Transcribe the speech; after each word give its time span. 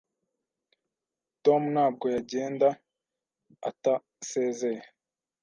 Tom 1.43 1.61
ntabwo 1.73 2.05
yagenda 2.15 2.67
atasezeye. 3.69 4.81